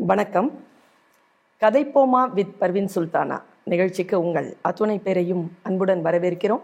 [0.00, 0.64] வணக்கம்.
[1.60, 6.60] கதைப்போமா வித் பர்வின் சுல்தானா நிகழ்ச்சிக்கு உங்கள் அத்துணை பேரையும் அன்புடன் வரவேற்கிறோம்.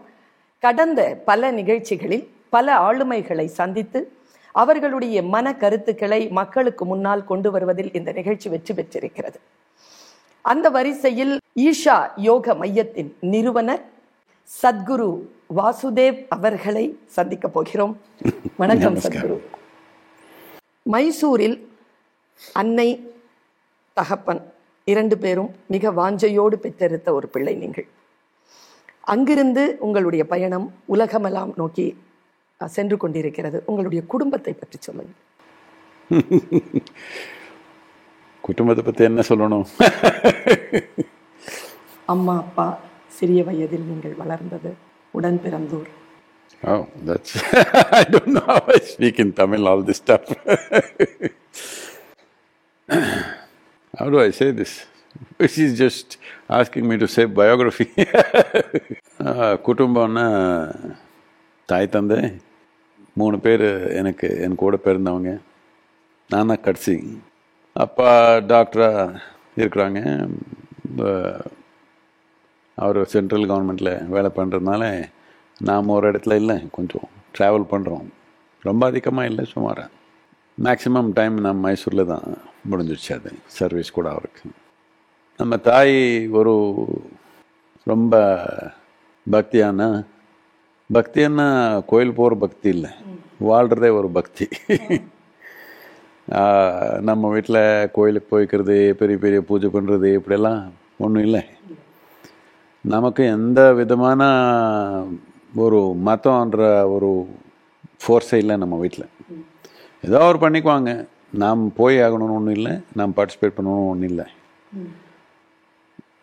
[0.59, 4.11] கடந்த பல நிகழ்ச்சிகளில் பல ஆளுமைகளை சந்தித்து
[4.51, 9.39] அவர்களுடைய மன கருத்துக்களை மக்களுக்கு முன்னால் கொண்டு வருவதில் இந்த நிகழ்ச்சி வெற்றி பெற்றிருக்கிறது.
[10.41, 13.83] அந்த வரிசையில் ஈஷா யோக மையத்தின் நிறுவனர்
[14.63, 15.21] சத்குரு
[15.55, 18.01] வாசுதேவ் அவர்களை சந்திக்க போகிறோம்.
[18.57, 19.39] வணக்கம் சத்குரு.
[20.83, 21.67] மைசூரில்
[22.53, 23.13] அன்னை
[23.97, 24.41] தகப்பன்
[24.87, 27.87] இரண்டு பேரும் மிக வாஞ்சையோடு பெற்றெடுத்த ஒரு பிள்ளை நீங்கள்
[29.07, 31.85] அங்கிருந்து உங்களுடைய பயணம் உலகமெல்லாம் நோக்கி
[32.61, 35.21] சென்று கொண்டிருக்கிறது உங்களுடைய குடும்பத்தை பற்றி சொல்லுங்கள்
[38.43, 39.67] குடும்பத்தை பற்றி என்ன சொல்லணும்
[42.13, 42.65] அம்மா அப்பா
[43.09, 44.71] சிறிய வயதில் நீங்கள் வளர்ந்தது
[45.13, 45.91] உடன் பிறந்தோர்
[46.63, 47.31] Oh, that's.
[47.93, 50.23] I don't know how I speak in Tamil, all this stuff.
[53.95, 54.73] How do I say this?
[55.39, 56.09] She's just
[56.49, 57.89] asking me to say biography.
[59.23, 60.25] Ah, குடும்பம்னா
[61.65, 62.37] தாய் தந்தை
[63.13, 65.39] மூணு பேர் எனக்கு என் கூட பிறந்தவங்க.
[66.29, 67.21] நான் தான் கடைசி.
[67.73, 69.19] அப்பா டாக்டராக
[69.57, 70.27] இருக்கிறாங்க.
[72.75, 75.09] அவர் சென்ட்ரல் கவர்மெண்ட்டில் வேலை பண்ணுறதுனால
[75.59, 78.07] நாம் ஒரு இடத்துல இல்லை கொஞ்சம் ட்ராவல் பண்ணுறோம்
[78.61, 79.89] ரொம்ப அதிகமாக இல்லை சுமாராக
[80.63, 82.37] மேக்ஸிமம் டைம் நான் மைசூரில் தான்.
[82.71, 83.31] முடிஞ்சிருச்சு அது.
[83.59, 84.43] சர்வீஸ் கூட அவருக்கு.
[85.37, 85.97] நம்ம தாய்
[86.39, 86.53] ஒரு
[87.91, 88.13] ரொம்ப
[89.31, 89.89] பக்தியான
[90.93, 91.47] பக்தின்னா
[91.91, 92.91] கோயில் போகிற பக்தி இல்லை.
[93.49, 94.47] வாழ்கிறதே ஒரு பக்தி.
[97.09, 100.61] நம்ம வீட்டில் கோயிலுக்கு போய்க்கிறது பெரிய பெரிய பூஜை பண்ணுறது இப்படியெல்லாம்
[100.97, 101.43] ஒன்றும் இல்லை.
[102.93, 104.21] நமக்கு எந்த விதமான
[105.63, 106.61] ஒரு மதம்ன்ற
[106.95, 107.11] ஒரு
[108.01, 109.11] ஃபோர்ஸே இல்லை நம்ம வீட்டில்
[110.07, 110.91] ஏதோ ஒரு பண்ணிக்குவாங்க.
[111.35, 114.25] நாம் போய் ஆகணும்னு ஒன்றும் இல்லை நாம் பார்ட்டிசிபேட் பண்ணணும்னு ஒன்றும் இல்லை.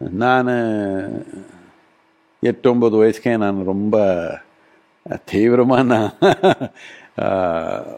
[0.01, 0.51] நான்
[2.43, 3.97] எட்டு ஒம்பது வயசுக்கே நான் ரொம்ப
[5.25, 5.93] தீவிரமான
[7.19, 7.91] ஆஹ்,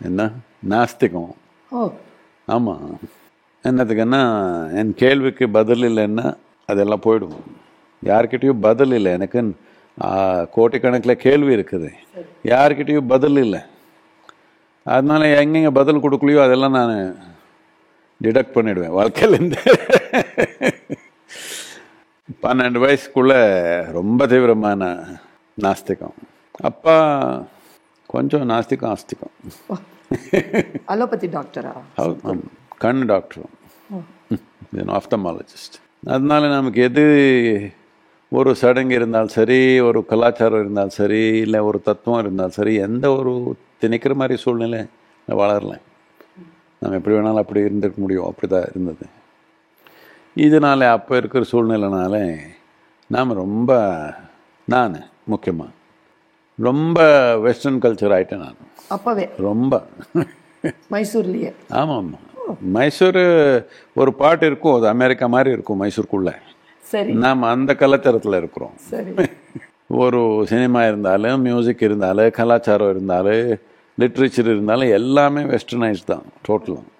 [0.00, 0.22] என்ன
[0.68, 1.32] நாஸ்திகம்.
[2.48, 2.86] ஆமாம்
[3.64, 4.22] என்னத்துக்குன்னா
[4.74, 6.26] என் கேள்விக்கு பதில் இல்லைன்னா
[6.68, 7.38] அதெல்லாம் போயிடும்.
[8.02, 9.12] யார்கிட்டயும் பதில் இல்லை.
[9.12, 9.40] எனக்கு
[9.98, 10.08] ஆ,
[10.56, 11.88] கோடிக்கணக்கில் கேள்வி இருக்குது.
[12.44, 13.60] யார்கிட்டயும் பதில் இல்லை.
[14.92, 16.96] அதனால எங்கெங்க பதில் கொடுக்கலையோ அதெல்லாம் நான்
[18.24, 19.60] டிடக்ட் பண்ணிடுவேன் வாழ்க்கையிலேருந்து.
[22.42, 23.34] பன்னெண்டு வயசுக்குள்ள
[23.98, 24.90] ரொம்ப தீவிரமான
[25.64, 26.16] நாஸ்திகம்.
[26.70, 26.96] அப்பா
[28.06, 29.34] கொஞ்சம் நாஸ்திகம் ஆஸ்திகம்.
[30.84, 31.72] அலோபதி டாக்டரா.
[32.84, 33.46] கண் டாக்டர்.
[34.98, 35.76] ஆஃப்தமாலஜிஸ்ட்
[36.12, 37.04] அதனால நமக்கு எது
[38.38, 39.58] ஒரு சடங்கு இருந்தாலும் சரி
[39.88, 43.34] ஒரு கலாச்சாரம் இருந்தாலும் சரி இல்லை ஒரு தத்துவம் இருந்தாலும் சரி எந்த ஒரு
[43.80, 44.86] திணிக்கிற மாதிரி சூழ்நிலை
[45.28, 45.80] வளரலாம்
[46.80, 48.24] நம்ம எப்படி வேணாலும் அப்படி இருந்திருக்க முடியும்.
[48.24, 49.06] அப்படி தான் இருந்தது.
[50.36, 52.38] இதனால அப்போ இருக்கிற சூழ்நிலைனால
[53.06, 53.80] நாம் ரொம்ப
[54.64, 55.70] நான் முக்கியமாக
[56.58, 56.98] ரொம்ப
[57.36, 58.56] வெஸ்டர்ன் கல்ச்சர் ஆயிட்டேன் நான்.
[58.88, 59.28] அப்பவே?
[59.38, 59.86] ரொம்ப.
[60.90, 61.52] மைசூர்லயே?
[61.68, 62.18] ஆமாம்
[62.60, 63.22] மைசூர்
[63.94, 64.74] ஒரு பாட்டு இருக்கும்.
[64.74, 66.34] அது அமெரிக்கா மாதிரி இருக்கும் மைசூருக்குள்ள.
[66.80, 67.12] சரி.
[67.12, 68.72] நாம் அந்த கலாச்சாரத்தில் இருக்கிறோம்.
[68.76, 69.14] சரி.
[69.98, 73.46] ஒரு சினிமா இருந்தாலும் மியூசிக் இருந்தாலும் கலாச்சாரம் இருந்தாலும்
[73.98, 76.90] லிட்ரேச்சர் இருந்தாலும் எல்லாமே வெஸ்டர்னைஸ் தான் டோட்டலாக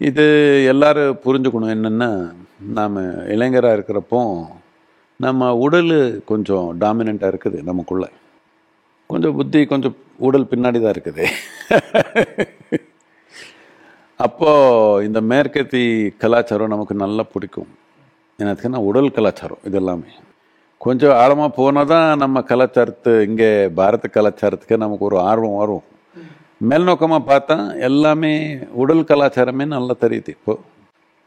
[0.00, 0.24] இது
[0.64, 2.10] எல்லோரும் புரிஞ்சுக்கணும் என்னென்னா
[2.70, 2.96] நாம்
[3.28, 4.20] இளைஞராக இருக்கிறப்போ
[5.20, 8.08] நம்ம உடல் கொஞ்சம் டாமினண்ட்டாக இருக்குது நமக்குள்ளே.
[9.10, 11.24] கொஞ்சம் புத்தி கொஞ்சம் உடல் பின்னாடி தான் இருக்குது.
[14.26, 15.82] அப்போது இந்த மேற்கத்தி
[16.18, 17.70] கலாச்சாரம் நமக்கு நல்லா பிடிக்கும்.
[18.38, 20.10] என்னத்துக்குன்னா உடல் கலாச்சாரம் இது எல்லாமே
[20.84, 23.48] கொஞ்சம் ஆழமாக போனால் தான் நம்ம கலாச்சாரத்து இங்கே
[23.78, 25.84] பாரத கலாச்சாரத்துக்கு நமக்கு ஒரு ஆர்வம் வரும்.
[26.68, 27.56] மேல்நோக்கமாக பார்த்தா
[27.88, 28.32] எல்லாமே
[28.82, 30.30] உடல் கலாச்சாரமே நல்லா தெரியுது.
[30.38, 30.54] இப்போ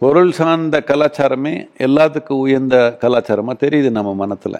[0.02, 1.54] பொருள் சார்ந்த கலாச்சாரமே
[1.88, 4.60] எல்லாத்துக்கும் உயர்ந்த கலாச்சாரமாக தெரியுது நம்ம மனத்தில்.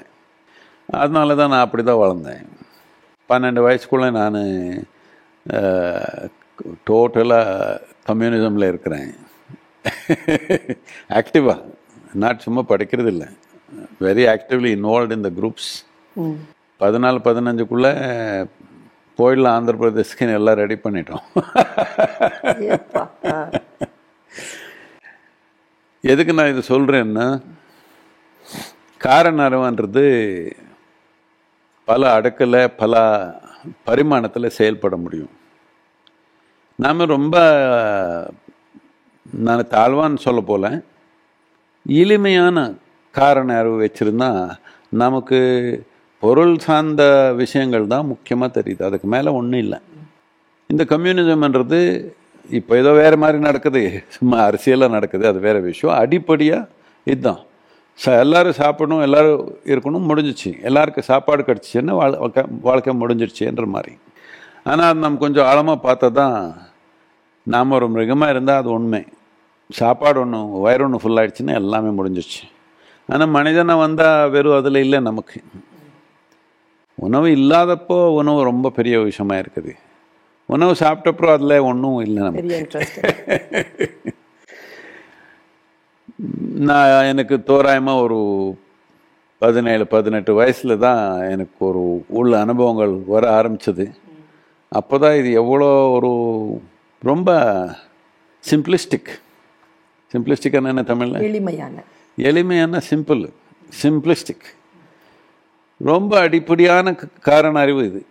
[1.00, 2.46] அதனால தான் நான் அப்படி தான் வளர்ந்தேன்.
[3.30, 4.40] பன்னெண்டு வயசுக்குள்ளே நான்
[6.90, 9.10] டோட்டலாக கம்யூனிசமில் இருக்கிறேன்.
[11.20, 11.60] ஆக்டிவாக
[12.24, 13.30] நாட் சும்மா படிக்கிறது இல்லை
[14.02, 15.72] very actively involve in the groups.
[16.82, 17.92] பதினாலு பதினஞ்சுக்குள்ளே
[19.20, 21.24] போயிடலாம் ஆந்திர பிரதேஷ்க்கு எல்லாம் ரெடி பண்ணிட்டோம்.
[26.04, 27.28] எதுக்கு நான் இது சொல்கிறேன்னா
[29.02, 30.06] காரணன்றது
[31.88, 32.94] பல அடுக்கில் பல
[33.88, 35.34] பரிமாணத்தில் செயல்பட முடியும்
[36.80, 37.36] நாம் ரொம்ப
[39.44, 40.66] நான் தாழ்வான்னு சொல்ல போல
[41.86, 42.58] எளிமையான
[43.16, 44.30] காரண அறிவு வச்சுருந்தா
[45.04, 45.40] நமக்கு
[46.24, 47.04] பொருள் சார்ந்த
[47.42, 48.82] விஷயங்கள் தான் முக்கியமாக தெரியுது.
[48.88, 49.80] அதுக்கு மேலே ஒன்றும் இல்லை.
[50.70, 51.80] இந்த கம்யூனிசம்ன்றது
[52.60, 53.82] இப்போ ஏதோ வேறு மாதிரி நடக்குது.
[54.16, 55.26] சும்மா அரசியலாக நடக்குது.
[55.28, 55.96] அது வேறு விஷயம்.
[56.04, 56.70] அடிப்படையாக
[57.08, 57.42] இதுதான்.
[58.00, 60.52] ச எல்லாரும் சாப்பிடணும் எல்லோரும் இருக்கணும் முடிஞ்சிச்சு.
[60.70, 63.94] எல்லாருக்கும் சாப்பாடு கிடச்சிச்சின்னா வாழ்க்கை வாழ்க்கை முடிஞ்சிடுச்சுன்ற மாதிரி.
[64.70, 66.38] ஆனால் அது நம்ம கொஞ்சம் ஆழமாக பார்த்தா தான்
[67.48, 69.04] நாம் ஒரு மிருகமாக இருந்தால் அது உண்மை.
[69.70, 72.44] சாப்பாடு ஒன்று வயிறு ஒன்று ஃபுல்லாகிடுச்சுன்னா எல்லாமே முடிஞ்சிடுச்சு
[73.10, 75.40] ஆனால் மனிதனை வந்தால் வெறும் அதில் இல்லை நமக்கு.
[76.98, 79.74] உணவு இல்லாதப்போ உணவு ரொம்ப பெரிய விஷயமா இருக்குது.
[80.46, 82.60] உணவு சாப்பிட்டப்பறம் அதில் ஒன்றும் இல்லை நமக்கு.
[86.60, 88.18] நான் எனக்கு தோராயமாக ஒரு
[89.42, 93.86] பதினேழு பதினெட்டு வயசில் தான் எனக்கு ஒரு உள்ள அனுபவங்கள் வர ஆரம்பிச்சது.
[94.72, 96.12] அப்போ தான் இது எவ்வளோ ஒரு
[97.02, 97.30] ரொம்ப
[98.44, 99.12] சிம்பிளிஸ்டிக்
[100.14, 101.24] சிம்பிளிஸ்டிக்கான என்ன தமிழில்?
[101.24, 101.76] எளிமையான.
[102.16, 103.30] எளிமையான சிம்பிள்
[103.84, 104.48] சிம்பிளிஸ்டிக்
[105.78, 108.06] ரொம்ப அடிப்படையான காரண அறிவு இது.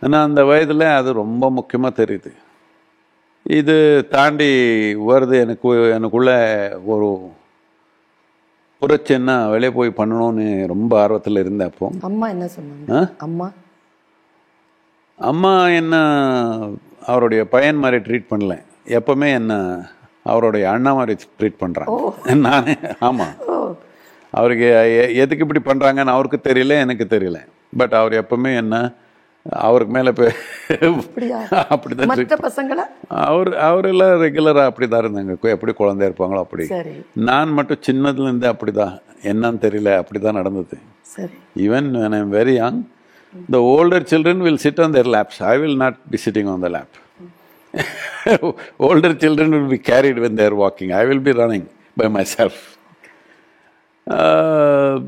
[0.00, 2.32] ஆனால் அந்த வயதில் அது ரொம்ப முக்கியமாக தெரியுது.
[3.42, 4.48] இது தாண்டி
[4.94, 6.30] வருது எனக்கு எனக்குள்ள
[6.84, 7.30] ஒரு
[8.82, 11.90] புரட்சின்னா வெளியே போய் பண்ணணும்னு ரொம்ப ஆர்வத்தில் இருந்தேன் அப்போ.
[12.00, 13.12] அம்மா என்ன சொன்னாங்க?
[13.18, 13.52] அம்மா?
[15.18, 15.94] அம்மா என்ன
[17.06, 18.62] அவருடைய பையன் மாதிரி ட்ரீட் பண்ணல.
[18.86, 19.54] எப்பவுமே என்ன
[20.30, 22.76] அவருடைய அண்ணா மாதிரி ட்ரீட் பண்ணுறாங்க நானே
[23.08, 23.34] ஆமாம்
[24.38, 24.68] அவருக்கு
[25.22, 27.38] எதுக்கு இப்படி பண்ணுறாங்கன்னு அவருக்கு தெரியல எனக்கு தெரியல.
[27.80, 28.76] பட் அவர் எப்பவுமே என்ன
[29.66, 31.38] அவருக்கு மேலே அப்படியா?
[31.74, 32.84] அப்படிதான் பசங்களா?
[33.26, 35.34] அவர் அவரெல்லாம் ரெகுலராக அப்படி தான் இருந்தாங்க.
[35.56, 36.64] எப்படி குழந்தை இருப்பாங்களோ அப்படி.
[37.28, 38.94] நான் மட்டும் சின்னதுலேருந்து அப்படி தான்
[39.32, 40.78] என்னன்னு தெரியல அப்படி தான் நடந்தது
[41.64, 42.78] even when I'm very young,
[43.54, 45.36] the older children will sit on their laps.
[45.52, 46.90] I will not be sitting on the lap.
[48.80, 50.92] older children will be carried when they are walking.
[50.92, 51.64] I will be running
[51.96, 52.56] by myself.
[54.06, 54.98] Ah,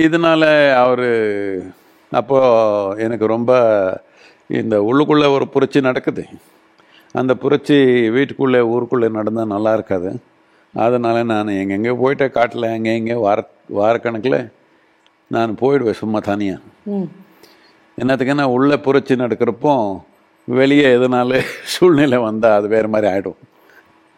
[0.00, 0.42] இதனால
[0.82, 1.06] அவர்
[2.12, 2.38] அப்போ
[2.98, 3.50] எனக்கு ரொம்ப
[4.50, 6.24] இந்த உள்ளுக்குள்ளே ஒரு புரட்சி நடக்குது
[7.14, 7.76] அந்த புரட்சி
[8.16, 10.10] வீட்டுக்குள்ளே ஊருக்குள்ளே நடந்தால் நல்லா இருக்காது
[10.74, 13.38] அதனால நான் எங்கெங்கே போயிட்டே காட்டில் எங்கே எங்கே வார
[13.78, 14.38] வாரக்கணக்கில்
[15.30, 17.00] நான் போயிடுவேன் சும்மா தனியாக
[17.98, 19.74] என்னத்துக்குன்னா உள்ளே புரட்சி நடக்கிறப்போ
[20.58, 21.40] வெளியே எதனால
[21.72, 23.38] சூழ்நிலை வந்தால் அது வேறு மாதிரி ஆகிடும்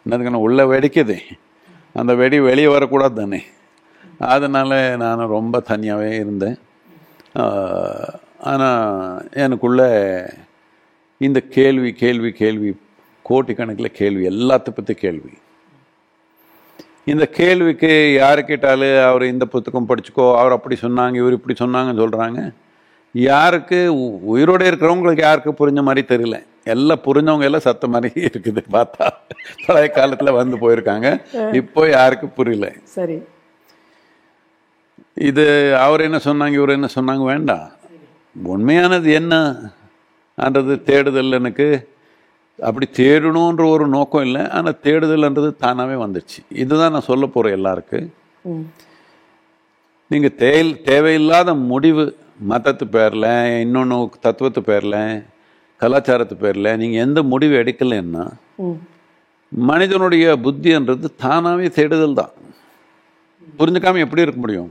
[0.05, 1.17] என்னதுக்குன்னா உள்ளே வெடிக்குது.
[2.01, 3.41] அந்த வெடி வெளியே வரக்கூடாது தானே
[4.33, 6.57] அதனால் நான் ரொம்ப தனியாகவே இருந்தேன்.
[8.51, 9.81] ஆனால் எனக்குள்ள
[11.27, 12.71] இந்த கேள்வி கேள்வி கேள்வி
[13.25, 15.33] கோட்டிக்கணக்கில் கேள்வி எல்லாத்த பற்றி கேள்வி.
[17.11, 17.91] இந்த கேள்விக்கு
[18.21, 22.41] யார் கேட்டாலும் அவர் இந்த புத்தகம் படிச்சுக்கோ அவர் அப்படி சொன்னாங்க இவர் இப்படி சொன்னாங்கன்னு சொல்கிறாங்க
[23.15, 23.79] யாருக்கு
[24.33, 26.37] உயிரோட இருக்கிறவங்களுக்கு யாருக்கு புரிஞ்ச மாதிரி தெரியல.
[26.73, 28.61] எல்லாம் புரிஞ்சவங்க எல்லாம் சத்த மாதிரி இருக்குது.
[28.75, 29.07] பார்த்தா
[29.65, 31.07] பழைய காலத்தில் வந்து போயிருக்காங்க.
[31.61, 32.67] இப்போ யாருக்கு புரியல.
[32.95, 33.17] சரி.
[35.29, 35.45] இது
[35.85, 37.65] அவர் என்ன சொன்னாங்க இவர் என்ன சொன்னாங்க வேண்டாம்.
[38.35, 41.67] உண்மையானது என்னன்றது தேடுதல் எனக்கு.
[42.59, 44.49] அப்படி தேடணுன்ற ஒரு நோக்கம் இல்லை.
[44.49, 48.09] ஆனால் தேடுதல்ன்றது தானாகவே வந்துடுச்சு இதுதான் நான் சொல்ல போகிறேன் எல்லாருக்கும்.
[50.11, 50.51] நீங்கள் தே
[50.83, 52.03] தேவையில்லாத முடிவு
[52.51, 53.29] மதத்து பேரில்
[53.63, 55.01] இன்னொன்று தத்துவத்து பேரில்
[55.81, 58.25] கலாச்சாரத்து பேரில் நீங்கள் எந்த முடிவு எடுக்கலைன்னா
[59.51, 62.33] மனிதனுடைய புத்தின்றது தானாகவே தேடுதல் தான்.
[63.57, 64.69] புரிஞ்சுக்காம எப்படி இருக்க முடியும்?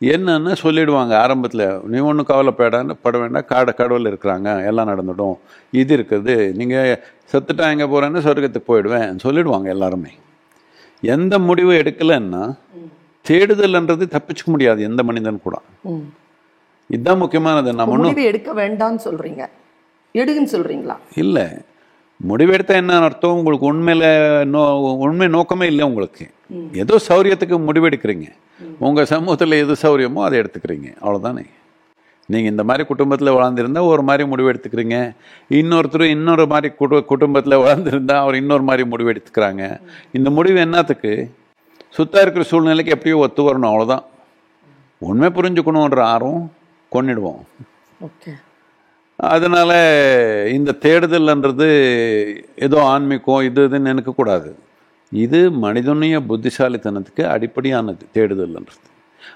[0.00, 1.66] என்னன்னு சொல்லிடுவாங்க ஆரம்பத்தில்.
[1.92, 3.48] நீ ஒன்றும் கவலைப்படான்னு பட வேண்டாம்.
[3.52, 4.48] காட கடவுள் இருக்கிறாங்க.
[4.70, 5.36] எல்லாம் நடந்துடும்.
[5.80, 6.36] இது இருக்குது.
[6.58, 6.92] நீங்கள்
[7.32, 10.12] செத்துட்டா எங்கே போகிறேன்னு சொர்க்கத்துக்கு போயிடுவேன் சொல்லிடுவாங்க எல்லாருமே.
[11.02, 12.44] எந்த முடிவு எடுக்கலைன்னா
[13.26, 15.56] தேடுதல்ன்றது தப்பிச்சுக்க முடியாது எந்த மனிதன் கூட.
[16.88, 17.72] இதுதான் முக்கியமானது.
[17.72, 19.42] நம்ம முடிவு எடுக்க வேண்டாம்னு சொல்றீங்க.
[20.14, 20.96] எடுக்குன்னு சொல்றீங்களா?
[21.14, 21.46] இல்லை.
[22.28, 23.36] முடிவெடுத்தா என்ன அர்த்தம்?
[23.38, 24.06] உங்களுக்கு உண்மையில
[24.44, 26.24] நோ உண்மை நோக்கமே இல்லை உங்களுக்கு.
[26.72, 28.28] ஏதோ சௌரியத்துக்கு முடிவெடுக்கிறீங்க
[28.78, 30.88] உங்க சமூகத்தில் எது சௌரியமோ அதை எடுத்துக்கிறீங்க.
[31.02, 31.44] அவ்வளோதானே
[32.26, 34.96] நீங்கள் இந்த மாதிரி குடும்பத்தில் வளர்ந்துருந்தா ஒரு மாதிரி முடிவு எடுத்துக்கிறீங்க.
[35.50, 39.80] இன்னொருத்தர் இன்னொரு மாதிரி குடு குடும்பத்தில் வளர்ந்துருந்தா அவர் இன்னொரு மாதிரி முடிவு எடுத்துக்கிறாங்க.
[40.12, 41.12] இந்த முடிவு என்னத்துக்கு?
[41.96, 43.70] சுத்தா இருக்கிற சூழ்நிலைக்கு எப்படியோ ஒத்து வரணும்.
[43.70, 44.04] அவ்வளோதான்
[44.98, 46.52] உண்மை புரிஞ்சுக்கணுன்ற ஆர்வம்
[46.92, 47.40] கொன்னிடுவோம்.
[48.08, 48.32] ஓகே
[49.18, 49.70] அதனால
[50.56, 51.68] இந்த தேடுதல்ன்றது
[52.66, 54.50] ஏதோ ஆன்மீகம் இது இதுன்னு நினைக்கக்கூடாது.
[55.12, 58.84] இது மனிதனுடைய புத்திசாலித்தனத்துக்கு அடிப்படையானது தேடுதல்ன்றது.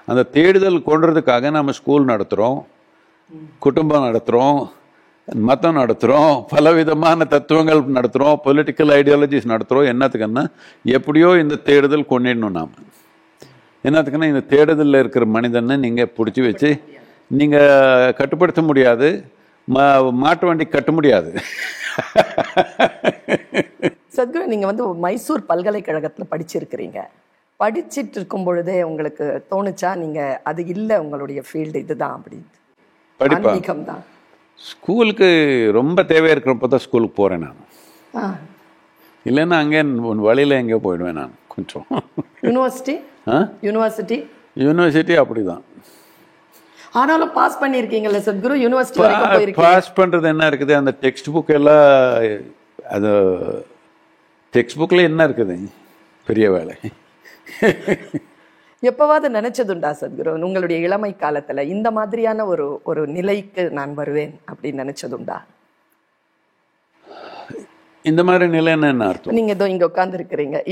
[0.09, 2.59] அந்த தேடுதல் கொள்றதுக்காக நம்ம ஸ்கூல் நடத்துகிறோம்
[3.65, 4.61] குடும்பம் நடத்துகிறோம்
[5.49, 10.43] மதம் நடத்துகிறோம் பலவிதமான தத்துவங்கள் நடத்துகிறோம் பொலிட்டிக்கல் ஐடியாலஜிஸ் நடத்துகிறோம் என்னத்துக்குன்னா
[10.97, 12.73] எப்படியோ இந்த தேடுதல் கொண்டிடணும் நாம்.
[13.83, 16.71] என்னத்துக்குன்னா இந்த தேடுதலில் இருக்கிற மனிதனை நீங்கள் பிடிச்சி வச்சு
[17.39, 19.07] நீங்கள் கட்டுப்படுத்த முடியாது.
[19.67, 19.83] மா
[20.23, 21.29] மாட்டு வண்டி கட்ட முடியாது.
[24.17, 26.99] சத்குரு நீங்க வந்து மைசூர் பல்கலைக்கழகத்துல படிச்சிருக்கிறீங்க.
[27.61, 29.89] படிச்சிட்டு இருக்கும் பொழுதே உங்களுக்கு தோணுச்சா?
[30.03, 32.49] நீங்க அது இல்லை உங்களுடைய ஃபீல்டு இதுதான் அப்படின்னு
[33.19, 33.51] படிப்பா?
[33.51, 34.03] ஆன்மீகம் தான்
[34.69, 35.27] ஸ்கூலுக்கு
[35.79, 38.37] ரொம்ப தேவை இருக்கிறப்போ தான் ஸ்கூலுக்கு போகிறேன் நான்.
[39.29, 39.81] இல்லைன்னா அங்கே
[40.27, 41.85] வழியில் எங்கேயோ போயிடுவேன் நான் கொஞ்சம்.
[42.47, 42.95] யூனிவர்சிட்டி?
[43.67, 44.17] யூனிவர்சிட்டி?
[44.65, 45.63] யூனிவர்சிட்டி அப்படிதான்.
[47.01, 48.55] ஆனாலும் பாஸ் பண்ணியிருக்கீங்கல்ல சத்குரு?
[48.63, 49.67] யூனிவர்சிட்டி வரைக்கும் போயிருக்கீங்க.
[49.67, 50.73] பாஸ் பண்ணுறது என்ன இருக்குது?
[50.79, 51.87] அந்த டெக்ஸ்ட் புக் எல்லாம்
[52.95, 53.11] அது
[54.55, 55.55] டெக்ஸ்ட் புக்கில் என்ன இருக்குது?
[56.27, 56.75] பெரிய வேலை.
[58.89, 60.31] எப்பவாவது நினைச்சதுண்டா சத்குரு?
[60.47, 65.37] உங்களுடைய இளமை காலத்துல இந்த மாதிரியான ஒரு ஒரு நிலைக்கு நான் வருவேன் அப்படின்னு நினைச்சதுண்டா?
[68.11, 69.35] இந்த மாதிரி நிலைன்னா என்ன அர்த்தம்?
[69.39, 69.87] நீங்க இதோ இங்க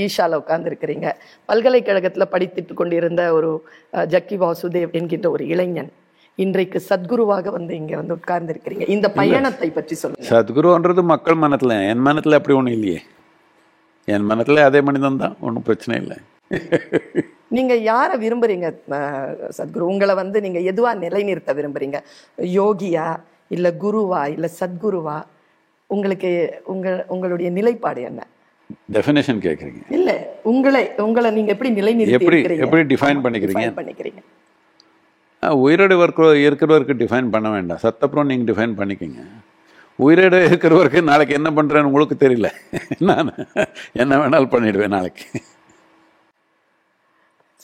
[0.04, 1.08] ஈஷால உட்கார்ந்து இருக்கிறீங்க
[1.50, 3.50] பல்கலைக்கழகத்துல படித்துட்டு கொண்டிருந்த ஒரு
[4.14, 5.90] ஜக்கி வாசுதேவ் என்கின்ற ஒரு இளைஞன்
[6.38, 10.26] இன்றைக்கு சத்குருவாக வந்து இங்க வந்து உட்கார்ந்து இருக்கிறீங்க இந்த பயணத்தை பற்றி சொல்லுங்க.
[10.30, 11.74] சத்குருன்றது மக்கள் மனத்தில்.
[11.90, 13.00] என் மனத்தில் அப்படி ஒன்றும் இல்லையே.
[14.14, 15.34] என் மனத்தில் அதே மனிதன் தான்.
[15.46, 16.16] ஒன்றும் பிரச்சனை இல்லை.
[17.56, 18.68] நீங்க யாரை விரும்புறீங்க
[19.58, 19.84] சத்குரு?
[19.92, 21.98] உங்களை வந்து நீங்க எதுவா நிலைநிறுத்த விரும்புறீங்க?
[22.58, 23.06] யோகியா
[23.56, 25.18] இல்ல குருவா இல்ல சத்குருவா?
[25.94, 26.30] உங்களுக்கு
[26.74, 28.22] உங்க உங்களுடைய நிலைப்பாடு என்ன?
[28.96, 30.10] டெஃபினேஷன் கேட்குறீங்க இல்ல
[30.52, 32.40] உங்களை உங்களை நீங்க எப்படி நிலைநிறுத்தி எப்படி?
[32.66, 33.66] எப்படி டிஃபைன் பண்ணிக்கிறீங்க?
[33.80, 34.22] பண்ணிக்கிறீங்க.
[35.50, 37.78] உயிரோடு இருக்கிற இருக்கிறவருக்கு டிஃபைன் பண்ண வேண்டாம்.
[37.82, 39.22] சத்தப்புறம் நீங்கள் டிஃபைன் பண்ணிக்கோங்க.
[39.96, 42.48] உயிரோடு இருக்கிறவருக்கு நாளைக்கு என்ன பண்ணுறேன்னு உங்களுக்கு தெரியல.
[42.98, 43.32] நான்
[43.92, 45.24] என்ன வேணாலும் பண்ணிடுவேன் நாளைக்கு.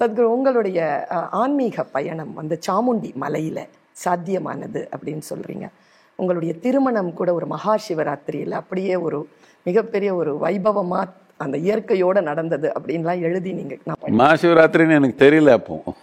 [0.00, 1.06] சத்குரு உங்களுடைய
[1.42, 3.66] ஆன்மீக பயணம் வந்து சாமுண்டி மலையில
[4.04, 5.68] சாத்தியமானது அப்படின்னு சொல்றீங்க.
[6.16, 9.28] உங்களுடைய திருமணம் கூட ஒரு மகா சிவராத்திரியில் அப்படியே ஒரு
[9.62, 11.00] மிகப்பெரிய ஒரு வைபவமா
[11.36, 14.20] அந்த இயற்கையோட நடந்தது அப்படின்லாம் எழுதி நீங்க நான் படிச்சேன்.
[14.22, 15.94] மகாசிவராத்திரின்னு எனக்கு தெரியல அப்போ.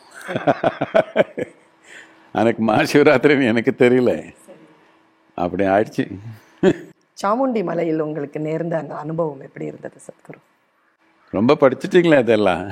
[2.39, 4.11] எனக்கு மகாசிவராத்திரின்னு எனக்கு தெரியல.
[5.43, 6.03] அப்படி ஆயிடுச்சு.
[7.21, 10.39] சாமுண்டி மலையில் உங்களுக்கு நேர்ந்த அந்த அனுபவம் எப்படி இருந்தது சத்குரு?
[11.33, 12.65] ரொம்ப படிச்சிட்டீங்களே அதெல்லாம்.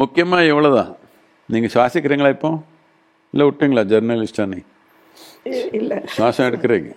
[0.00, 0.90] முக்கியமாக இவ்வளோதான்
[1.46, 2.50] நீங்கள் சுவாசிக்கிறீங்களா இப்போ?
[3.34, 4.60] இல்லை விட்டீங்களா ஜெர்னலிஸ்டா நீ?
[5.78, 5.92] இல்ல.
[6.16, 6.90] சுவாசம் எடுக்கிறீங்க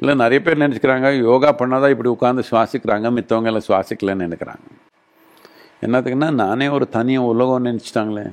[0.00, 4.66] இல்லை நிறைய பேர் நினச்சிக்கிறாங்க யோகா பண்ணாதான் இப்படி உட்காந்து சுவாசிக்கிறாங்க மித்தவங்க எல்லாம் சுவாசிக்கலன்னு நினைக்கிறாங்க.
[5.86, 8.26] என்னத்துக்குன்னா நானே ஒரு தனியாக உலகம் நினச்சிட்டாங்களே.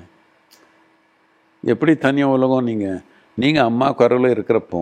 [1.71, 2.99] எப்படி தனியாக உலகம் நீங்கள்
[3.41, 4.81] நீங்கள் அம்மா குரலில் இருக்கிறப்போ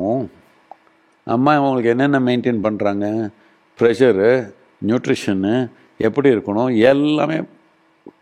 [1.34, 3.06] அம்மா உங்களுக்கு என்னென்ன மெயின்டைன் பண்ணுறாங்க
[3.80, 4.30] ப்ரெஷரு
[4.88, 5.54] நியூட்ரிஷனு
[6.08, 6.70] எப்படி இருக்கணும்?
[6.92, 7.38] எல்லாமே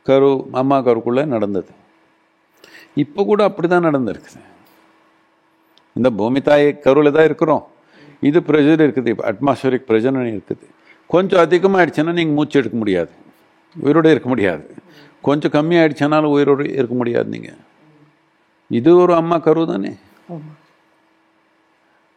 [0.07, 0.29] கரு
[0.61, 1.71] அம்மா கருக்குள்ளே நடந்தது.
[3.03, 4.41] இப்போ கூட அப்படி தான் நடந்திருக்குது
[5.97, 7.63] இந்த பூமி தாய் கருவில் தான் இருக்கிறோம்.
[8.29, 10.65] இது ப்ரெஷர் இருக்குது இப்போ அட்மாஸ்பரிக் ப்ரெஷர்னு இருக்குது.
[11.13, 13.11] கொஞ்சம் அதிகமாகிடுச்சுன்னா நீங்கள் மூச்சு எடுக்க முடியாது.
[13.75, 14.65] உயிரோடு இருக்க முடியாது.
[15.27, 17.59] கொஞ்சம் கம்மியாகிடுச்சுனாலும் உயிரோடு இருக்க முடியாது நீங்கள்
[18.77, 19.91] இது ஒரு அம்மா கரு தானே.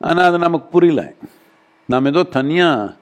[0.01, 1.03] ஆனால் அது நமக்கு புரியல.
[1.89, 2.95] நம்ம ஏதோ தனியாக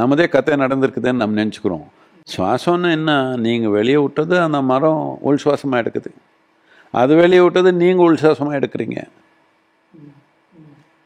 [0.00, 1.86] நமதே கதை நடந்திருக்குதுன்னு நம்ம நினச்சிக்கிறோம்.
[2.32, 3.36] சுவாசம்னு என்ன?
[3.44, 6.10] நீங்கள் வெளியே விட்டது அந்த மரம் உள் சுவாசமாக எடுக்குது.
[6.90, 8.98] அது வெளியே விட்டது நீங்கள் உள் சுவாசமாக எடுக்கிறீங்க.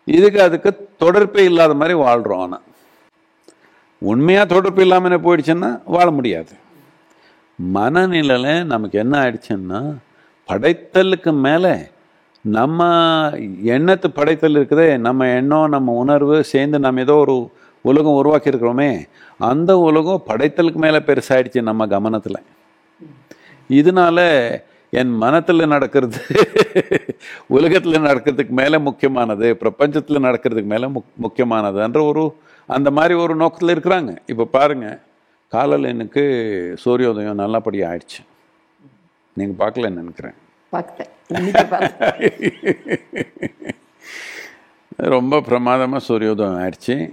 [0.05, 0.71] இதுக்கு அதுக்கு
[1.05, 2.67] தொடர்பே இல்லாத மாதிரி வாழ்கிறோம் ஆனால்
[4.03, 6.55] உண்மையாக தொடர்பு இல்லாமல் போயிடுச்சுன்னா வாழ முடியாது.
[7.59, 9.81] மனநிலையில் நமக்கு என்ன ஆயிடுச்சுன்னா
[10.49, 11.75] படைத்தலுக்கு மேலே
[12.45, 12.83] நம்ம
[13.75, 17.51] எண்ணத்து படைத்தல் இருக்குதே நம்ம எண்ணம் நம்ம உணர்வு சேர்ந்து நம்ம ஏதோ ஒரு
[17.83, 19.07] உலகம் உருவாக்கியிருக்கிறோமே
[19.39, 22.41] அந்த உலகம் படைத்தலுக்கு மேலே பெருசாயிடுச்சு நம்ம கவனத்தில்.
[23.69, 24.19] இதனால
[24.91, 26.19] என் மனத்தில் நடக்கிறது
[27.47, 34.17] உலகத்தில் நடக்கிறதுக்கு மேலே முக்கியமானது பிரபஞ்சத்தில் நடக்கிறதுக்கு மேலே முக் முக்கியமானதுன்ற ஒரு அந்த மாதிரி ஒரு நோக்கத்தில் இருக்கிறாங்க.
[34.27, 35.01] இப்போ பாருங்க
[35.49, 36.23] காலையில் எனக்கு
[36.85, 38.21] சூரியோதயம் நல்லபடியாக ஆயிடுச்சு.
[39.35, 40.35] நீங்கள் பார்க்கலன்னு நினைக்கிறேன்.
[40.71, 41.81] பார்த்தேன் இன்னைக்கு
[44.97, 47.13] ரொம்ப பிரமாதமாக சூரியோதயம் ஆயிடுச்சு.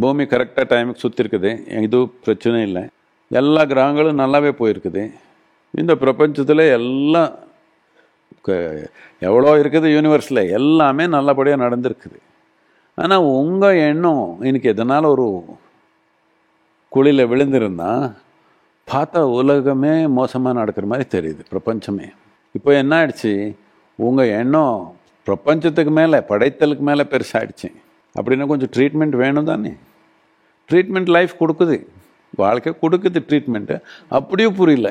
[0.00, 2.86] பூமி கரெக்டாக டைமுக்கு சுற்றி இருக்குது எதுவும் பிரச்சனை இல்லை.
[3.28, 5.12] எல்லா கிரகங்களும் நல்லாவே போயிருக்குது.
[5.70, 7.32] இந்த பிரபஞ்சத்தில் எல்லாம்
[8.42, 8.90] க-
[9.20, 12.16] எவ்வளோ இருக்குது யூனிவர்ஸில் எல்லாமே நல்லபடியாக நடந்திருக்குது.
[12.94, 15.44] ஆனால் உங்கள் எண்ணம் இன்னைக்கு எதனால் ஒரு
[16.88, 18.14] குழியில் விழுந்திருந்தால்
[18.92, 21.40] பார்த்தா உலகமே மோசமாக நடக்கிற மாதிரி தெரியுது.
[21.48, 22.10] பிரபஞ்சமே.
[22.54, 23.32] இப்போ என்ன ஆயிடுச்சு
[23.98, 24.76] உங்கள் எண்ணம்
[25.26, 27.68] பிரபஞ்சத்துக்கு மேலே படைத்தலுக்கு மேலே பெருசாகிடுச்சு
[28.14, 29.72] அப்படின்னா கொஞ்சம் ட்ரீட்மெண்ட் வேணும் தானே?
[30.68, 31.76] ட்ரீட்மெண்ட் லைஃப் கொடுக்குது.
[32.36, 33.76] வாழ்க்கை கொடுக்குது ட்ரீட்மெண்ட்டு
[34.08, 34.90] அப்படியும் புரியல.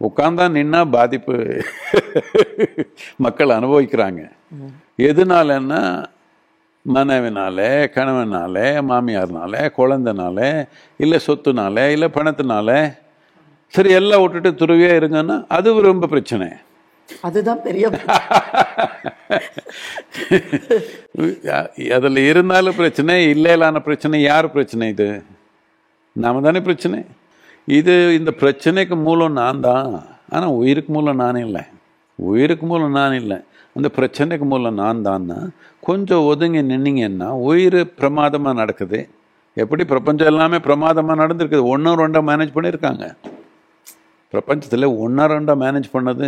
[0.00, 1.34] உட்காந்தா நின்னா பாதிப்பு
[3.16, 4.22] மக்கள் அனுபவிக்கிறாங்க.
[4.98, 5.82] எதுனாலன்னா
[6.86, 7.58] மனைவினால
[7.96, 8.56] கணவனால
[8.88, 10.48] மாமியார்னால குழந்தைனாலே
[10.96, 12.70] இல்லை சொத்துனால இல்லை பணத்தினால
[13.74, 16.48] சரி எல்லாம் விட்டுட்டு துருவியே இருங்கன்னா அது ரொம்ப பிரச்சனை.
[17.26, 17.84] அதுதான் பெரிய
[21.96, 25.08] அதில் இருந்தாலும் பிரச்சனை இல்லையிலான பிரச்சனை யார் பிரச்சனை இது?
[26.24, 26.98] நாம தானே பிரச்சனை.
[27.78, 29.90] இது இந்த பிரச்சனைக்கு மூலம் நான் தான்.
[30.34, 31.62] ஆனால் உயிருக்கு மூலம் நான் இல்லை.
[32.30, 33.38] உயிருக்கு மூலம் நான் இல்லை.
[33.76, 35.38] அந்த பிரச்சனைக்கு மூலம் நான் தான்னா
[35.88, 39.00] கொஞ்சம் ஒதுங்கி நின்னீங்கன்னா உயிர் பிரமாதமாக நடக்குது.
[39.62, 39.84] எப்படி?
[39.92, 41.70] பிரபஞ்சம் எல்லாமே பிரமாதமாக நடந்திருக்குது.
[41.74, 43.06] ஒன்றும் ரெண்டாக மேனேஜ் பண்ணியிருக்காங்க.
[44.32, 46.26] பிரபஞ்சத்தில் ஒன்றா ரெண்டாக மேனேஜ் பண்ணது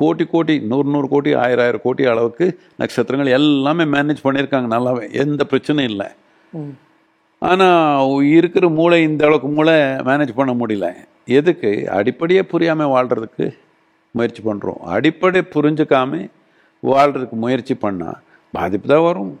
[0.00, 2.46] கோடி கோடி நூறு நூறு கோடி ஆயிரம் ஆயிரம் கோடி அளவுக்கு
[2.80, 4.68] நட்சத்திரங்கள் எல்லாமே மேனேஜ் பண்ணியிருக்காங்க.
[4.74, 6.08] நல்லாவே எந்த பிரச்சனையும் இல்லை.
[7.48, 9.74] ஆனால் இருக்கிற மூளை இந்த அளவுக்கு மூளை
[10.08, 10.88] மேனேஜ் பண்ண முடியல.
[11.38, 11.70] எதுக்கு?
[11.98, 13.46] அடிப்படையே புரியாமல் வாழ்கிறதுக்கு
[14.16, 16.20] முயற்சி பண்ணுறோம் அடிப்படை புரிஞ்சுக்காம
[16.82, 18.20] வாழ்கிறதுக்கு முயற்சி பண்ணால்
[18.54, 19.32] பாதிப்பு தான் வரும்.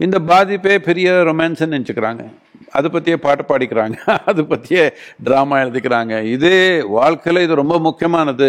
[0.00, 2.22] இந்த பாதிப்பே பெரிய ரொமான்ஸ்ன்னு நினச்சிக்கிறாங்க.
[2.70, 3.96] அதை பற்றியே பாட்டு பாடிக்கிறாங்க.
[4.24, 4.84] அதை பற்றியே
[5.24, 6.22] ட்ராமா எழுதிக்கிறாங்க.
[6.26, 6.58] இதே
[6.90, 8.48] வாழ்க்கையில் இது ரொம்ப முக்கியமானது.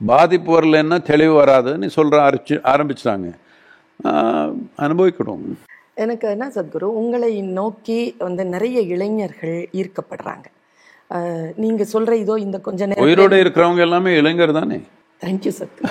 [0.00, 3.28] பாதிப்பு வரலன்னா தெளிவு வராதுன்னு சொல்கிற ஆரம்பிச்சு ஆரம்பிச்சிட்டாங்க.
[4.78, 5.44] அனுபவிக்கணும்.
[5.94, 10.46] எனக்கு என்ன சத்குரு உங்களை நோக்கி வந்து நிறைய இளைஞர்கள் ஈர்க்கப்படுறாங்க.
[11.10, 14.78] அஹ், நீங்க சொல்ற இதோ இந்த கொஞ்ச நேரம் உயிரோட இருக்கிறவங்க எல்லாமே இளைஞர் தானே?
[15.22, 15.90] தேங்க்யூ சத்குரு.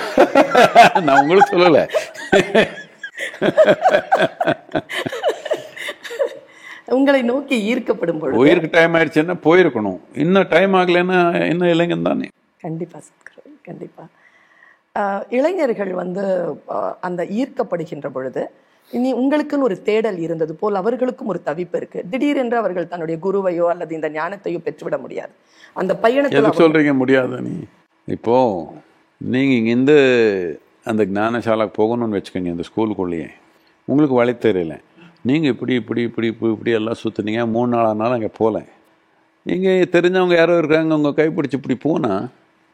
[1.03, 1.83] நான் உங்களுக்கு சொல்லலை.
[6.95, 9.99] உங்களை நோக்கி ஈர்க்கப்படும் பொழுது உயிருக்கு டைம் ஆயிடுச்சுன்னா போயிருக்கணும்.
[10.23, 11.19] இன்னும் டைம் ஆகலைன்னா
[11.51, 12.25] இன்னும் இளைஞன் தானே.
[12.61, 13.31] கண்டிப்பா சத்குரு
[13.61, 14.03] கண்டிப்பா.
[14.95, 16.23] அஹ், இளைஞர்கள் வந்து
[17.07, 18.41] அந்த ஈர்க்கப்படுகின்ற பொழுது
[18.91, 21.99] இனி உங்களுக்குன்னு ஒரு தேடல் இருந்தது போல் அவர்களுக்கும் ஒரு தவிப்பு இருக்கு.
[22.11, 25.31] திடீரென்று அவர்கள் தன்னுடைய குருவையோ அல்லது இந்த ஞானத்தையோ பெற்றுவிட முடியாது.
[25.75, 25.91] அந்த
[26.39, 27.53] எதுக்கு சொல்றீங்க முடியாது நீ?
[28.07, 28.35] இப்போ
[29.21, 29.97] நீங்க இங்கேருந்து
[30.85, 33.27] அந்த ஞானசாலாக்கு போகணும்னு வச்சுக்கோங்க இந்த ஸ்கூலுக்குள்ளேயே.
[33.87, 34.75] உங்களுக்கு வழி தெரியல.
[35.29, 38.59] நீங்க இப்படி இப்படி இப்படி இப்படி இப்படி எல்லாம் சுத்துனீங்க மூணு நாள் ஆனாலும் அங்கே போகல
[39.45, 42.13] இங்கே தெரிஞ்சவங்க யாரோ இருக்காங்க உங்க கைப்பிடிச்சு இப்படி போனா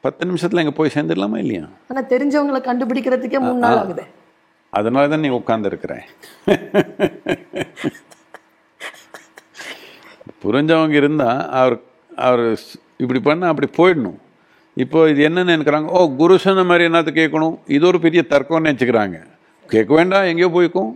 [0.03, 1.65] பத்து நிமிஷத்துல இங்கே போய் சேர்ந்துடலாமா இல்லையா?
[1.91, 4.03] ஆனா தெரிஞ்சவங்களை கண்டுபிடிக்கிறதுக்கே மூணு நாள் ஆகுது.
[4.73, 5.93] அதனால தான் நீ உட்காந்துருக்குற
[10.43, 11.75] புரிஞ்சவங்க இருந்தா அவர்
[12.27, 12.43] அவர்
[13.03, 14.19] இப்படி பண்ண அப்படி போயிடணும்.
[14.83, 15.87] இப்போ இது என்னன்னு நினைக்கிறாங்க?
[15.97, 17.55] ஓ குரு சொன்ன மாதிரி என்னது கேட்கணும்?
[17.75, 19.17] இது ஒரு பெரிய தர்க்கம்னு நினச்சிக்கிறாங்க.
[19.73, 20.91] கேட்க வேண்டாம் எங்கேயோ போய்க்கும்.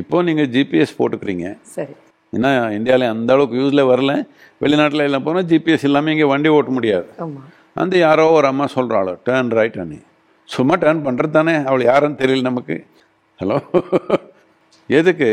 [0.00, 1.46] இப்போ நீங்கள் ஜிபிஎஸ் போட்டுக்கிறீங்க.
[1.76, 1.94] சரி.
[2.36, 4.12] ஏன்னா இந்தியாவில் அந்த அளவுக்கு யூஸில் வரல.
[4.64, 7.08] வெளிநாட்டில் எல்லாம் போனால் ஜிபிஎஸ் இல்லாமல் இங்கே வண்டி ஓட்ட முடியாது.
[7.82, 9.98] அந்த யாரோ ஒரு அம்மா சொல்கிறாள் டேர்ன் ரைட் அண்ணி.
[10.56, 11.54] சும்மா டேர்ன் பண்ணுறது தானே.
[11.68, 12.76] அவள் யாருன்னு தெரியல நமக்கு.
[13.40, 13.56] ஹலோ
[14.98, 15.30] எதுக்கு?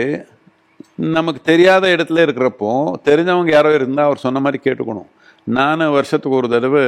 [1.18, 2.72] நமக்கு தெரியாத இடத்துல இருக்கிறப்போ
[3.10, 5.10] தெரிஞ்சவங்க யாரோ இருந்தால் அவர் சொன்ன மாதிரி கேட்டுக்கணும்.
[5.58, 6.84] நான் வருஷத்துக்கு ஒரு தடவை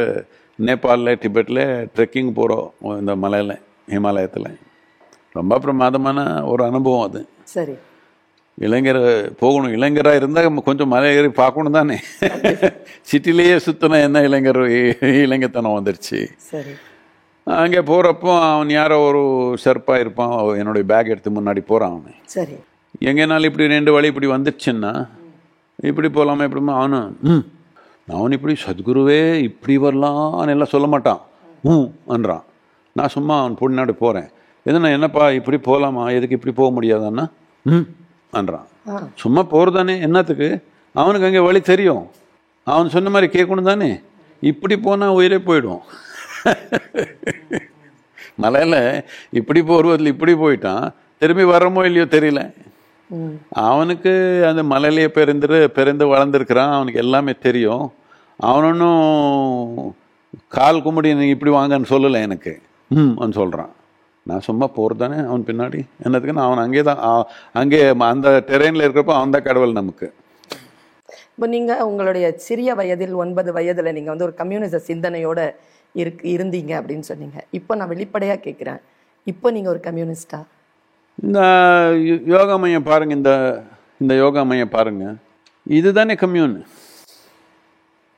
[0.61, 4.57] நேபாளில் டிபெட்டில் ட்ரெக்கிங் போகிறோம் இந்த மலையில் ஹிமாலயத்தில்.
[5.31, 7.27] ரொம்ப பிரமாதமான ஒரு அனுபவம் அது.
[7.43, 7.73] சரி.
[8.57, 9.71] இளைஞர் போகணும்.
[9.71, 11.99] இளைஞராக இருந்தால் கொஞ்சம் மலை ஏறி பார்க்கணும் தானே.
[13.11, 14.59] சிட்டிலேயே சுத்தின என்ன இளைஞர்
[14.99, 16.27] இளைஞத்தனம் வந்துருச்சு.
[16.37, 16.69] சரி.
[17.43, 19.21] அங்கே போகிறப்போ அவன் யாரோ ஒரு
[19.65, 20.37] ஷெர்ப்பாக இருப்பான்.
[20.37, 22.15] அவன் என்னுடைய பேக் எடுத்து முன்னாடி போகிறான் அவன்.
[22.25, 22.55] சரி.
[23.01, 25.07] எங்கேனாலும் இப்படி ரெண்டு வழி இப்படி வந்துடுச்சுன்னா
[25.83, 27.45] இப்படி போகலாமா இப்படி அவனு ம்.
[28.07, 31.21] அவன் இப்படி சத்குருவே இப்படி வரலான்னு எல்லாம் சொல்ல மாட்டான்.
[31.63, 32.43] ம் என்றான்.
[32.93, 34.29] நான் சும்மா அவன் பின்னாடி போகிறேன்
[34.65, 37.25] எதுனா என்னப்பா இப்படி போகலாமா எதுக்கு இப்படி போக முடியாதான்னா?
[37.65, 37.85] ம்
[38.31, 38.67] என்றான்.
[38.89, 39.07] ஆ.
[39.15, 40.63] சும்மா போகிறதானே என்னத்துக்கு?
[40.95, 42.03] அவனுக்கு அங்கே வழி தெரியும்.
[42.63, 44.01] அவன் சொன்ன மாதிரி கேட்கணும் தானே?
[44.41, 45.81] இப்படி போனால் உயிரே போயிடும்.
[48.35, 50.85] மலையில் இப்படி போர்வதில் இப்படி போயிட்டான்.
[51.17, 52.41] திரும்பி வரமோ இல்லையோ தெரியல.
[53.65, 54.11] அவனுக்கு
[54.49, 56.73] அந்த மலையிலேயே பிறந்து பிறந்து வளர்ந்துருக்கிறான்.
[56.77, 57.85] அவனுக்கு எல்லாமே தெரியும்.
[58.39, 59.95] அவன் ஒன்றும்
[60.47, 62.53] கால் கும்பிடி நீ இப்படி வாங்கன்னு சொல்லலை எனக்கு.
[62.91, 63.13] ம்.
[63.19, 63.73] அவன் சொல்கிறான்
[64.25, 65.79] நான் சும்மா போகிறது தானே அவன் பின்னாடி?
[66.03, 67.01] என்னத்துக்கு நான் அவன் அங்கே தான்
[67.53, 67.79] அங்கே
[68.13, 70.07] அந்த டெரெயினில் இருக்கிறப்போ அவன் தான் கடவுள் நமக்கு.
[71.29, 75.39] இப்போ நீங்க உங்களுடைய சிறிய வயதில் ஒன்பது வயதுல நீங்க வந்து ஒரு கம்யூனிச சிந்தனையோட
[75.95, 77.37] இருக்கு இருந்தீங்க அப்படின்னு சொன்னீங்க.
[77.51, 78.81] இப்போ நான் வெளிப்படையா கேட்குறேன்
[79.27, 80.39] இப்போ நீங்க ஒரு கம்யூனிஸ்டா?
[81.23, 81.39] இந்த
[81.93, 83.63] யோ- யோகா மையம் பாருங்கள் இந்த
[83.97, 85.15] இந்த யோகா மையம் பாருங்க.
[85.65, 86.65] இதுதானே கம்யூன்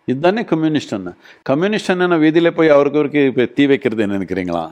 [0.06, 4.72] இதுதானே கம்யூனிஸ்ட் என்ன கம்யூனிஸ்ட் என்ன வீதியில் போய் அவருக்கு அவருக்கு இப்போ தீ வைக்கிறது நினைக்கிறீங்களா?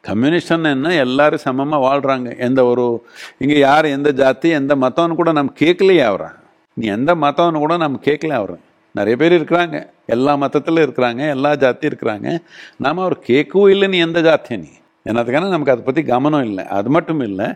[0.00, 3.06] கம்யூனிஸ்ட் என்ன எல்லாரும் சமமாக வாழ்கிறாங்க எந்த ஒரு
[3.38, 6.26] இங்கே யார் எந்த ஜாதி எந்த மதம்னு கூட நம்ம கேட்கலையே அவரை.
[6.72, 8.56] நீ எந்த மதம்னு கூட நம்ம கேட்கல அவரை.
[8.92, 9.88] நிறைய பேர் இருக்கிறாங்க.
[10.06, 12.38] எல்லா மதத்தில் இருக்கிறாங்க எல்லா ஜாதி இருக்கிறாங்க.
[12.76, 14.66] நாம் அவர் கேட்கவும் இல்லை நீ எந்த ஜாத்திய நீ?
[15.06, 16.64] என்னத்துக்கான நமக்கு அதை பற்றி கவனம் இல்லை.
[16.76, 17.46] அது மட்டும் இல்லை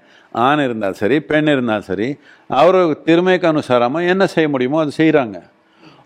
[0.44, 2.08] ஆண் இருந்தால் சரி பெண் இருந்தால் சரி
[2.50, 2.78] அவர்
[3.08, 5.38] திறமைக்கு அனுசாரமாக என்ன செய்ய முடியுமோ அது செய்கிறாங்க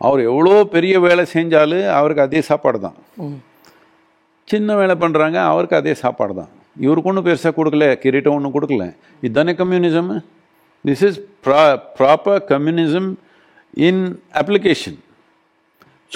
[0.01, 2.97] அவர் எவ்வளோ பெரிய வேலை செஞ்சாலும் அவருக்கு அதே சாப்பாடு தான்
[4.49, 8.85] சின்ன வேலை பண்ணுறாங்க அவருக்கு அதே சாப்பாடு தான் இவருக்கு ஒன்றும் பெருசாக கொடுக்கல கிரீட்டம் ஒன்றும் கொடுக்கல.
[9.23, 10.11] இதுதானே கம்யூனிசம்
[10.85, 11.63] திஸ் இஸ் ப்ரா
[11.99, 13.09] ப்ராப்பர் கம்யூனிசம்
[13.89, 14.03] இன்
[14.41, 14.99] அப்ளிகேஷன்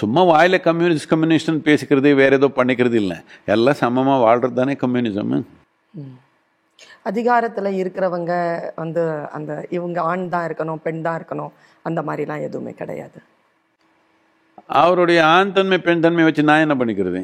[0.01, 3.19] சும்மா வாயில கம்யூனிஸ்ட் கம்யூனிஸ்ட்னு பேசிக்கிறது வேற ஏதோ பண்ணிக்கிறது இல்லை.
[3.55, 5.35] எல்லாம் சமமாக வாழ்கிறது தானே கம்யூனிசம்
[7.11, 8.33] அதிகாரத்துல இருக்கிறவங்க
[8.81, 9.03] வந்து
[9.37, 11.53] அந்த இவங்க ஆண் தான் இருக்கணும் பெண் தான் இருக்கணும்
[11.89, 13.19] அந்த மாதிரிலாம் எதுவுமே கிடையாது.
[14.81, 17.23] அவருடைய ஆண் தன்மை பெண் தன்மை வச்சு நான் என்ன பண்ணிக்கிறது?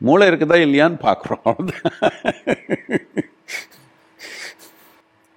[0.00, 1.58] மூளை இருக்குதா இல்லையான்னு பார்க்குறோம்.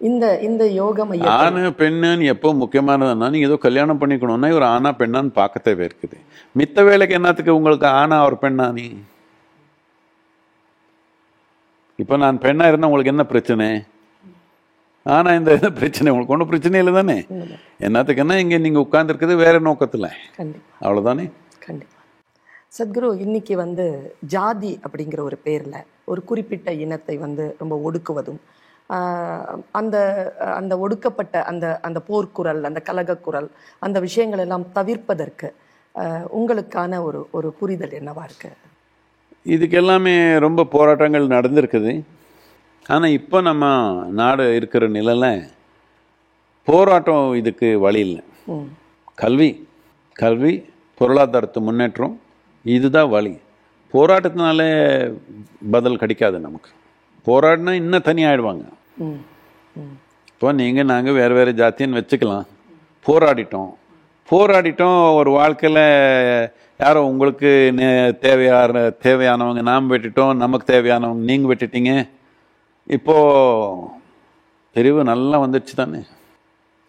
[0.02, 5.32] இந்த இந்த யோக மையம் ஆணு பெண்ணுன்னு எப்போ முக்கியமானதுன்னா நீங்க ஏதோ கல்யாணம் பண்ணிக்கணும்னா ஒரு ஆணா பெண்ணான்னு
[5.40, 6.18] பார்க்க தேவை இருக்குது
[6.56, 8.86] மித்த வேலைக்கு என்னத்துக்கு உங்களுக்கு ஆணா ஒரு பெண்ணா நீ?
[12.00, 13.68] இப்போ நான் பெண்ணா இருந்தா உங்களுக்கு என்ன பிரச்சனை?
[15.06, 16.12] ஆனா இந்த என்ன பிரச்சனை?
[16.12, 17.18] உங்களுக்கு ஒன்றும் பிரச்சனை இல்லை தானே?
[17.88, 20.08] என்னத்துக்குன்னா இங்க நீங்க உட்கார்ந்துருக்குது வேற நோக்கத்துல.
[20.38, 20.70] கண்டிப்பா.
[20.86, 21.26] அவ்வளவுதானே?
[21.66, 22.00] கண்டிப்பா.
[22.78, 23.86] சத்குரு இன்னைக்கு வந்து
[24.34, 25.76] ஜாதி அப்படிங்கிற ஒரு பேர்ல
[26.06, 28.40] ஒரு குறிப்பிட்ட இனத்தை வந்து ரொம்ப ஒடுக்குவதும்
[29.80, 29.98] அந்த
[30.60, 33.50] அந்த ஒடுக்கப்பட்ட அந்த அந்த போர்க்குரல் அந்த கலகக்குரல்
[33.86, 35.50] அந்த விஷயங்கள் எல்லாம் தவிர்ப்பதற்கு
[36.40, 38.52] உங்களுக்கான ஒரு ஒரு புரிதல் என்னவா இருக்கு?
[39.56, 40.16] இதுக்கு எல்லாமே
[40.46, 41.94] ரொம்ப போராட்டங்கள் நடந்திருக்குது.
[42.86, 43.66] ஆனா இப்போ நம்ம
[44.22, 45.28] நாடு இருக்கிற நிலையில
[46.68, 48.24] போராட்டம் இதுக்கு வழி இல்லை.
[49.24, 49.50] கல்வி
[50.16, 50.54] கல்வி
[51.00, 52.16] பொருளாதாரத்து முன்னேற்றம்
[52.66, 53.34] இதுதான் வழி.
[53.94, 54.70] போராட்டத்தினாலே
[55.72, 56.70] பதில் கிடைக்காது நமக்கு.
[57.28, 58.02] போராடினா இன்னும்
[58.98, 59.22] ம்
[60.34, 62.46] இப்போ நீங்கள் நாங்கள் வேறு வேறு ஜாத்தின்னு வச்சுக்கலாம்.
[63.08, 63.74] போராடிட்டோம்.
[64.32, 72.10] போராடிட்டோம் ஒரு வாழ்க்கையில் யாரோ உங்களுக்கு நே- தேவையான தேவையானவங்க நாம் வெட்டிட்டோம் நமக்கு தேவையானவங்க நீங்கள் வெட்டிட்டீங்க.
[72.88, 73.94] இப்போ
[74.74, 76.04] பிரிவு நல்லா வந்துடுச்சு தானே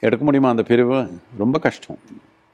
[0.01, 1.11] எடுக்க முடியுமா அந்த பிரிவு?
[1.38, 1.99] ரொம்ப கஷ்டம்.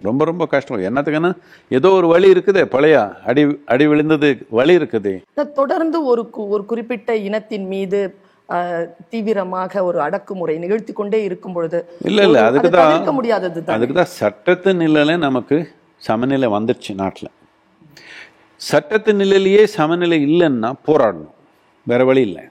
[0.09, 0.85] ரொம்ப ரொம்ப கஷ்டம்.
[0.89, 1.31] என்னத்துக்குன்னா
[1.79, 2.97] ஏதோ ஒரு வழி இருக்குதே பழைய
[3.31, 5.13] அடி அடி விழுந்தது வழி இருக்குது.
[5.61, 6.23] தொடர்ந்து ஒரு
[6.55, 8.01] ஒரு குறிப்பிட்ட இனத்தின் மீது
[9.11, 14.15] தீவிரமாக ஒரு அடக்குமுறை நிகழ்த்தி கொண்டே இருக்கும் பொழுது இல்ல, இல்ல, அதுக்கு அது தான் முடியாதது அதுக்கு தான்
[14.21, 15.57] சட்டத்து நிலையில நமக்கு
[16.09, 17.31] சமநிலை வந்துடுச்சு நாட்டில்.
[18.61, 21.37] சட்டத்து நிலையிலேயே சமநிலை இல்லைன்னா போராடணும்.
[21.87, 22.45] வேற வழி இல்லை.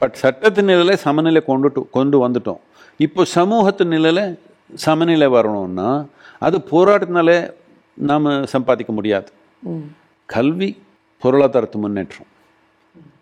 [0.00, 2.60] பட் சட்டத்து நிலையில சமநிலை கொண்டுட்டு கொண்டு வந்துட்டோம்.
[3.06, 4.20] இப்போ சமூகத்து நிலையில
[4.86, 5.90] சமநிலை வரணும்னா
[6.38, 7.52] அது போராட்டத்தினால
[7.94, 9.32] நாம் சம்பாதிக்க முடியாது.
[10.26, 10.82] கல்வி
[11.18, 12.26] பொருளாதாரத்து முன்னேற்றம்.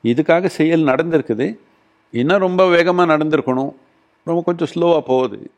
[0.04, 1.58] இதுக்காக செயல் நடந்திருக்குது.
[2.10, 3.74] இன்னும் ரொம்ப வேகமாக நடந்திருக்கணும்.
[4.24, 5.50] ரொம்ப கொஞ்சம் ஸ்லோவாக போகுது.